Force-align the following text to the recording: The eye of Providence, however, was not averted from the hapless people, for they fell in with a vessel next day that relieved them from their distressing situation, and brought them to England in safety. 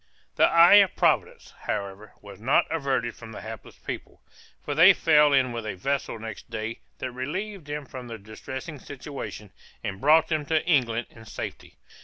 The 0.35 0.45
eye 0.47 0.77
of 0.77 0.95
Providence, 0.95 1.53
however, 1.67 2.13
was 2.21 2.39
not 2.41 2.65
averted 2.71 3.15
from 3.15 3.33
the 3.33 3.41
hapless 3.41 3.75
people, 3.77 4.19
for 4.65 4.73
they 4.73 4.93
fell 4.95 5.31
in 5.31 5.51
with 5.51 5.63
a 5.63 5.75
vessel 5.75 6.17
next 6.17 6.49
day 6.49 6.79
that 6.97 7.11
relieved 7.11 7.67
them 7.67 7.85
from 7.85 8.07
their 8.07 8.17
distressing 8.17 8.79
situation, 8.79 9.51
and 9.83 10.01
brought 10.01 10.27
them 10.27 10.43
to 10.47 10.65
England 10.65 11.05
in 11.11 11.25
safety. 11.25 11.77